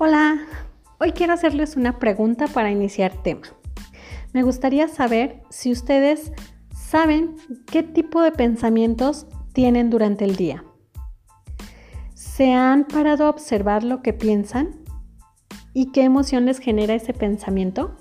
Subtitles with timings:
[0.00, 0.46] Hola,
[1.00, 3.48] hoy quiero hacerles una pregunta para iniciar tema.
[4.32, 6.30] Me gustaría saber si ustedes
[6.72, 7.34] saben
[7.66, 10.62] qué tipo de pensamientos tienen durante el día.
[12.14, 14.76] ¿Se han parado a observar lo que piensan
[15.74, 17.96] y qué emoción les genera ese pensamiento?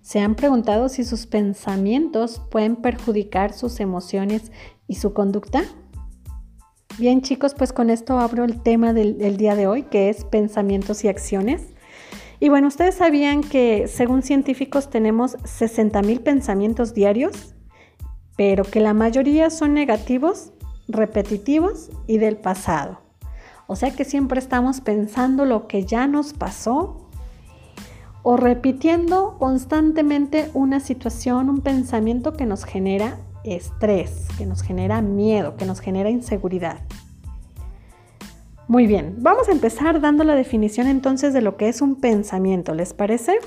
[0.00, 4.52] ¿Se han preguntado si sus pensamientos pueden perjudicar sus emociones
[4.86, 5.64] y su conducta?
[6.96, 11.02] Bien chicos, pues con esto abro el tema del, día de hoy, que es pensamientos
[11.02, 11.62] y acciones.
[12.38, 17.56] Y bueno, ustedes sabían que según científicos tenemos 60.000 pensamientos diarios,
[18.36, 20.52] pero que la mayoría son negativos,
[20.86, 23.00] repetitivos y del pasado.
[23.66, 27.08] O sea que siempre estamos pensando lo que ya nos pasó
[28.22, 35.56] o repitiendo constantemente una situación, un pensamiento que nos genera estrés, que nos genera miedo,
[35.56, 36.78] que nos genera inseguridad.
[38.66, 42.74] Muy bien, vamos a empezar dando la definición entonces de lo que es un pensamiento,
[42.74, 43.38] ¿les parece?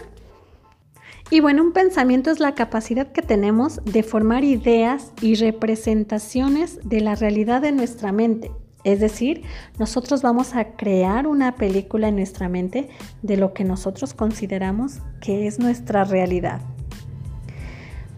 [1.29, 7.01] Y bueno, un pensamiento es la capacidad que tenemos de formar ideas y representaciones de
[7.01, 8.51] la realidad de nuestra mente.
[8.83, 9.43] Es decir,
[9.79, 12.87] nosotros vamos a crear una película en nuestra mente
[13.23, 16.61] de lo que nosotros consideramos que es nuestra realidad.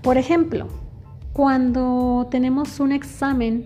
[0.04, 0.68] Por ejemplo,
[1.34, 3.66] cuando tenemos un examen,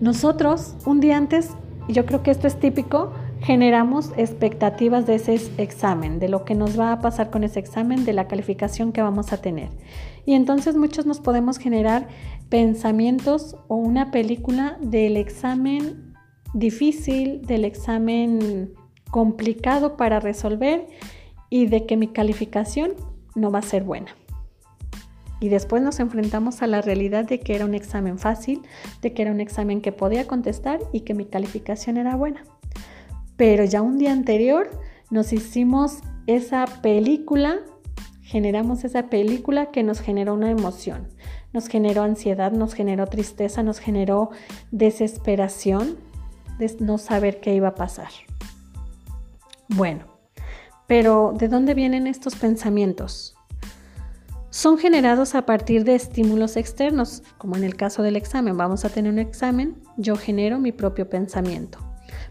[0.00, 1.50] nosotros un día antes,
[1.88, 6.78] yo creo que esto es típico, generamos expectativas de ese examen, de lo que nos
[6.78, 9.70] va a pasar con ese examen, de la calificación que vamos a tener.
[10.26, 12.08] Y entonces muchos nos podemos generar
[12.48, 16.14] pensamientos o una película del examen
[16.54, 18.74] difícil, del examen
[19.10, 20.86] complicado para resolver
[21.50, 22.92] y de que mi calificación
[23.34, 24.17] no va a ser buena.
[25.40, 28.62] Y después nos enfrentamos a la realidad de que era un examen fácil,
[29.02, 32.44] de que era un examen que podía contestar y que mi calificación era buena.
[33.36, 34.68] Pero ya un día anterior
[35.10, 37.60] nos hicimos esa película,
[38.22, 41.08] generamos esa película que nos generó una emoción,
[41.52, 44.30] nos generó ansiedad, nos generó tristeza, nos generó
[44.72, 45.96] desesperación
[46.58, 48.10] de no saber qué iba a pasar.
[49.68, 50.04] Bueno,
[50.88, 53.37] pero ¿de dónde vienen estos pensamientos?
[54.58, 58.56] Son generados a partir de estímulos externos, como en el caso del examen.
[58.56, 61.78] Vamos a tener un examen, yo genero mi propio pensamiento.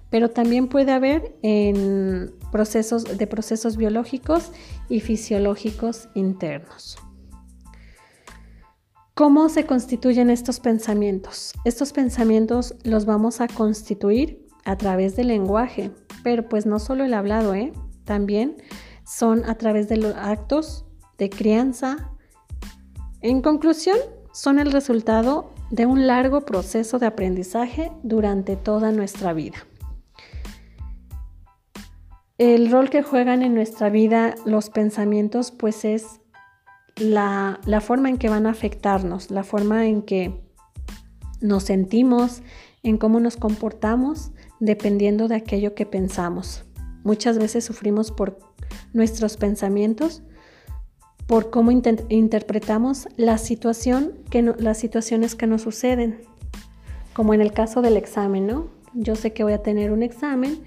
[0.10, 4.52] Pero también puede haber en procesos de procesos biológicos
[4.90, 6.98] y fisiológicos internos.
[9.14, 11.54] ¿Cómo se constituyen estos pensamientos?
[11.64, 15.92] Estos pensamientos los vamos a constituir a través del lenguaje,
[16.26, 17.72] pero pues no solo el hablado, ¿eh?
[18.04, 18.58] también
[19.06, 20.84] son a través de los actos
[21.18, 22.12] de crianza.
[23.22, 23.98] En conclusión,
[24.32, 29.58] son el resultado de un largo proceso de aprendizaje durante toda nuestra vida.
[32.38, 36.22] El rol que juegan en nuestra vida los pensamientos pues es
[36.96, 40.40] la, la forma en que van a afectarnos, la forma en que
[41.42, 42.44] nos sentimos,
[42.84, 46.64] en cómo nos comportamos, dependiendo de aquello que pensamos.
[47.04, 48.38] Muchas veces sufrimos por
[48.94, 50.22] nuestros pensamientos
[51.28, 56.20] por cómo interpretamos la situación que las situaciones que nos suceden,
[57.14, 58.68] como en el caso del examen, ¿no?
[58.94, 60.60] Yo sé que voy a tener un examen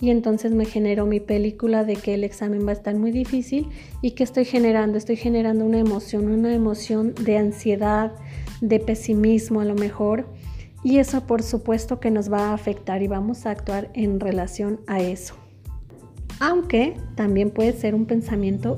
[0.00, 3.68] y entonces me genero mi película de que el examen va a estar muy difícil
[4.00, 8.12] y que estoy generando, estoy generando una emoción, una emoción de ansiedad,
[8.60, 10.26] de pesimismo a lo mejor,
[10.82, 14.80] y eso por supuesto que nos va a afectar y vamos a actuar en relación
[14.86, 15.34] a eso.
[16.40, 18.76] Aunque también puede ser un pensamiento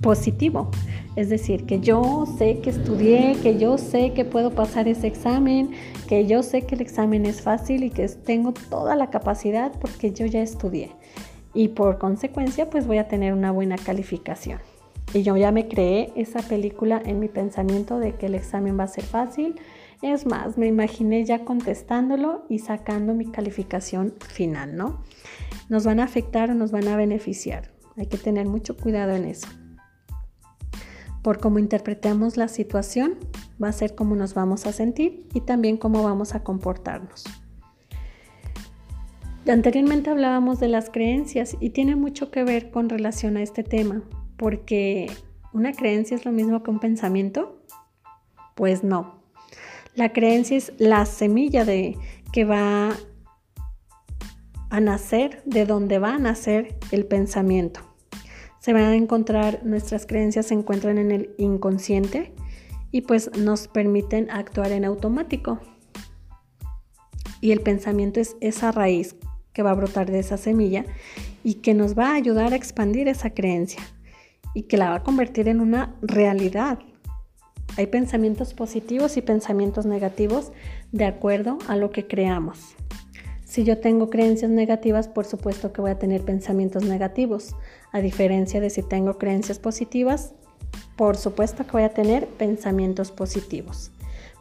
[0.00, 0.70] positivo.
[1.16, 5.70] Es decir, que yo sé que estudié, que yo sé que puedo pasar ese examen,
[6.08, 10.12] que yo sé que el examen es fácil y que tengo toda la capacidad porque
[10.12, 10.92] yo ya estudié.
[11.54, 14.60] Y por consecuencia, pues voy a tener una buena calificación.
[15.14, 18.84] Y yo ya me creé esa película en mi pensamiento de que el examen va
[18.84, 19.56] a ser fácil.
[20.02, 25.02] Es más, me imaginé ya contestándolo y sacando mi calificación final, ¿no?
[25.68, 27.72] Nos van a afectar o nos van a beneficiar.
[27.96, 29.48] Hay que tener mucho cuidado en eso
[31.22, 33.16] por cómo interpretamos la situación,
[33.62, 37.24] va a ser cómo nos vamos a sentir y también cómo vamos a comportarnos.
[39.46, 44.02] Anteriormente hablábamos de las creencias y tiene mucho que ver con relación a este tema,
[44.36, 45.10] porque
[45.52, 47.62] una creencia es lo mismo que un pensamiento.
[48.54, 49.22] Pues no.
[49.94, 51.96] La creencia es la semilla de
[52.32, 52.90] que va
[54.70, 57.87] a nacer, de donde va a nacer el pensamiento
[58.68, 62.34] se van a encontrar, nuestras creencias se encuentran en el inconsciente
[62.90, 65.58] y pues nos permiten actuar en automático.
[67.40, 69.16] Y el pensamiento es esa raíz
[69.54, 70.84] que va a brotar de esa semilla
[71.42, 73.80] y que nos va a ayudar a expandir esa creencia
[74.52, 76.78] y que la va a convertir en una realidad.
[77.78, 80.52] Hay pensamientos positivos y pensamientos negativos
[80.92, 82.76] de acuerdo a lo que creamos.
[83.58, 87.56] Si yo tengo creencias negativas, por supuesto que voy a tener pensamientos negativos,
[87.90, 90.32] a diferencia de si tengo creencias positivas,
[90.94, 93.90] por supuesto que voy a tener pensamientos positivos.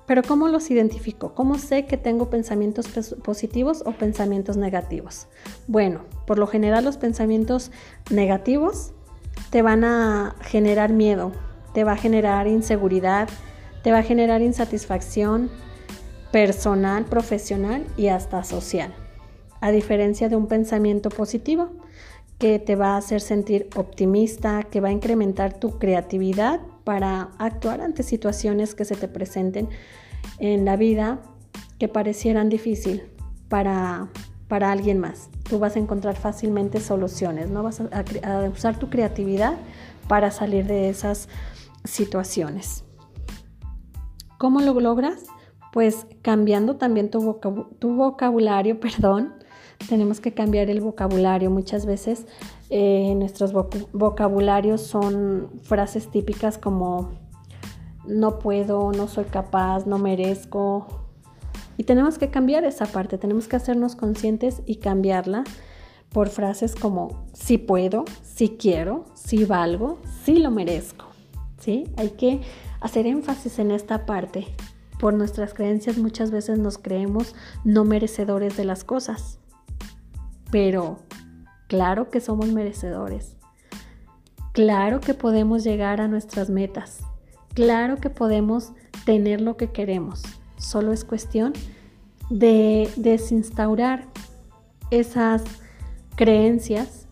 [0.05, 1.33] Pero ¿cómo los identifico?
[1.33, 2.89] ¿Cómo sé que tengo pensamientos
[3.23, 5.25] positivos o pensamientos negativos?
[5.65, 7.71] Bueno, por lo general los pensamientos
[8.11, 8.91] negativos
[9.49, 11.31] te van a generar miedo,
[11.73, 13.27] te va a generar inseguridad,
[13.81, 15.49] te va a generar insatisfacción
[16.31, 18.93] personal, profesional y hasta social.
[19.61, 21.69] A diferencia de un pensamiento positivo
[22.37, 27.81] que te va a hacer sentir optimista, que va a incrementar tu creatividad para actuar
[27.81, 29.69] ante situaciones que se te presenten
[30.39, 31.19] en la vida
[31.79, 33.03] que parecieran difícil
[33.49, 34.09] para,
[34.47, 35.29] para alguien más.
[35.49, 37.63] Tú vas a encontrar fácilmente soluciones, ¿no?
[37.63, 39.53] Vas a, a usar tu creatividad
[40.07, 41.27] para salir de esas
[41.83, 42.83] situaciones.
[44.37, 45.23] ¿Cómo lo logras?
[45.73, 47.39] Pues cambiando también tu,
[47.81, 49.33] vocabulario, perdón.
[49.89, 51.49] Tenemos que cambiar el vocabulario.
[51.49, 52.25] Muchas veces
[52.69, 53.53] eh, nuestros
[53.93, 57.11] vocabularios son frases típicas como
[58.05, 60.87] no puedo, no soy capaz, no merezco.
[61.77, 65.43] Y tenemos que cambiar esa parte, tenemos que hacernos conscientes y cambiarla
[66.09, 71.05] por frases como sí puedo, sí quiero, sí valgo, sí lo merezco.
[71.59, 71.85] ¿sí?
[71.97, 72.41] Hay que
[72.79, 74.47] hacer énfasis en esta parte.
[74.99, 79.39] Por nuestras creencias muchas veces nos creemos no merecedores de las cosas,
[80.51, 80.99] pero
[81.67, 83.35] claro que somos merecedores.
[84.53, 86.99] Claro que podemos llegar a nuestras metas.
[87.53, 88.71] Claro que podemos
[89.05, 90.23] tener lo que queremos.
[90.57, 91.53] Solo es cuestión
[92.29, 94.07] de desinstaurar
[94.91, 95.43] esas
[96.15, 97.07] creencias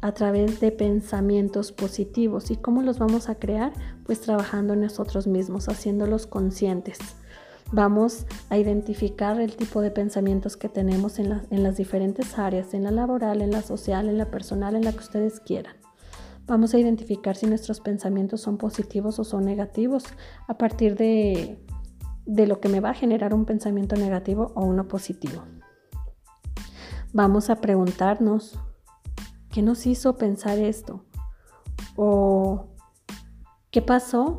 [0.00, 2.50] a través de pensamientos positivos.
[2.50, 3.72] ¿Y cómo los vamos a crear?
[4.04, 6.98] Pues trabajando en nosotros mismos, haciéndolos conscientes.
[7.70, 12.90] Vamos a identificar el tipo de pensamientos que tenemos en, las diferentes áreas, en la
[12.90, 15.76] laboral, en la social, en la personal, en la que ustedes quieran.
[16.46, 20.04] Vamos a identificar si nuestros pensamientos son positivos o son negativos
[20.46, 21.62] a partir de,
[22.24, 25.42] de lo que me va a generar un pensamiento negativo o uno positivo.
[27.12, 28.58] Vamos a preguntarnos
[29.50, 31.04] ¿Qué nos hizo pensar esto?
[31.96, 32.68] ¿O
[33.70, 34.36] qué pasó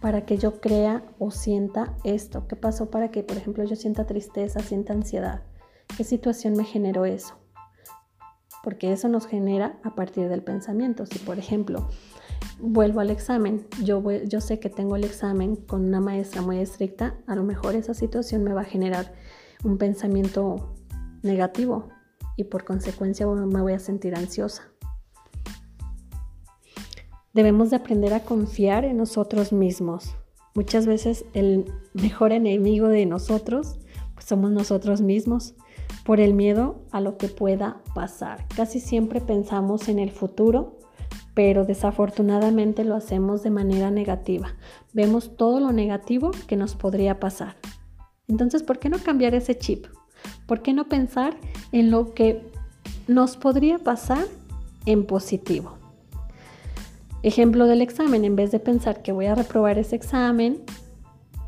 [0.00, 2.46] para que yo crea o sienta esto?
[2.46, 5.42] ¿Qué pasó para que, por ejemplo, yo sienta tristeza, sienta ansiedad?
[5.96, 7.34] ¿Qué situación me generó eso?
[8.62, 11.06] Porque eso nos genera a partir del pensamiento.
[11.06, 11.88] Si, por ejemplo,
[12.58, 17.16] vuelvo al examen, yo, yo sé que tengo el examen con una maestra muy estricta,
[17.26, 19.14] a lo mejor esa situación me va a generar
[19.64, 20.74] un pensamiento
[21.22, 21.88] negativo
[22.36, 24.75] y por consecuencia me voy a sentir ansiosa.
[27.36, 30.16] Debemos de aprender a confiar en nosotros mismos.
[30.54, 33.78] Muchas veces el mejor enemigo de nosotros
[34.14, 35.54] pues somos nosotros mismos
[36.06, 38.46] por el miedo a lo que pueda pasar.
[38.56, 40.78] Casi siempre pensamos en el futuro,
[41.34, 44.54] pero desafortunadamente lo hacemos de manera negativa.
[44.94, 47.56] Vemos todo lo negativo que nos podría pasar.
[48.28, 49.84] Entonces, ¿por qué no cambiar ese chip?
[50.46, 51.36] ¿Por qué no pensar
[51.70, 52.50] en lo que
[53.06, 54.24] nos podría pasar
[54.86, 55.75] en positivo?
[57.26, 60.62] Ejemplo del examen, en vez de pensar que voy a reprobar ese examen,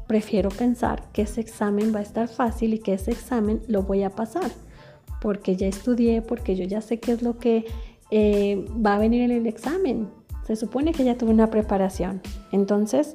[0.08, 4.02] prefiero pensar que ese examen va a estar fácil y que ese examen lo voy
[4.02, 4.50] a pasar,
[5.20, 7.64] porque ya estudié, porque yo ya sé qué es lo que
[8.10, 10.08] eh, va a venir en el examen.
[10.48, 12.22] Se supone que ya tuve una preparación.
[12.50, 13.14] Entonces,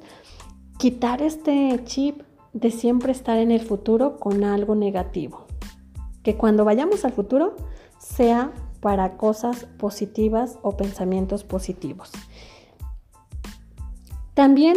[0.78, 2.22] quitar este chip
[2.54, 5.48] de siempre estar en el futuro con algo negativo
[6.24, 7.56] que cuando vayamos al futuro
[8.00, 8.52] sea
[8.84, 12.12] para cosas positivas o pensamientos positivos.
[14.34, 14.76] También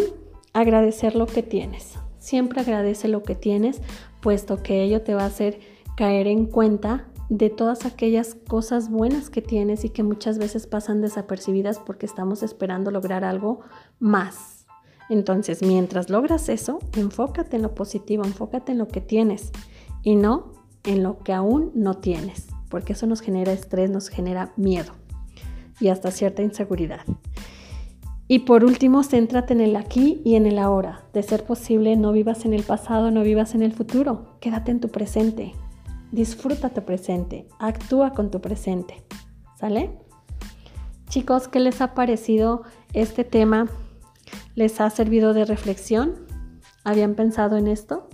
[0.52, 1.98] agradecer lo que tienes.
[2.20, 3.82] Siempre agradece lo que tienes,
[4.20, 5.58] puesto que ello te va a hacer
[5.96, 11.00] caer en cuenta de todas aquellas cosas buenas que tienes y que muchas veces pasan
[11.00, 13.62] desapercibidas porque estamos esperando lograr algo
[13.98, 14.66] más.
[15.08, 19.50] Entonces, mientras logras eso, enfócate en lo positivo, enfócate en lo que tienes
[20.04, 20.52] y no
[20.84, 24.92] en lo que aún no tienes, porque eso nos genera estrés, nos genera miedo
[25.80, 27.00] y hasta cierta inseguridad.
[28.28, 31.04] Y por último, céntrate en el aquí y en el ahora.
[31.12, 34.36] De ser posible, no vivas en el pasado, no vivas en el futuro.
[34.40, 35.54] Quédate en tu presente.
[36.10, 37.46] Disfruta tu presente.
[37.60, 39.04] Actúa con tu presente.
[39.60, 39.96] ¿Sale?
[41.08, 42.62] Chicos, ¿qué les ha parecido
[42.94, 43.68] este tema?
[44.56, 46.14] ¿Les ha servido de reflexión?
[46.82, 48.08] ¿Habían pensado en esto?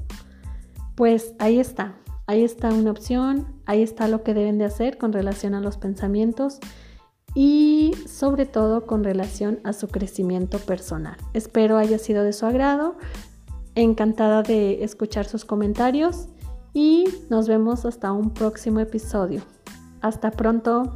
[0.94, 2.01] Pues ahí está
[2.32, 5.76] ahí está una opción, ahí está lo que deben de hacer con relación a los
[5.76, 6.60] pensamientos
[7.34, 11.18] y sobre todo con relación a su crecimiento personal.
[11.34, 12.96] Espero haya sido de su agrado,
[13.74, 16.28] encantada de escuchar sus comentarios
[16.72, 19.42] y nos vemos hasta un próximo episodio.
[20.00, 20.94] Hasta pronto.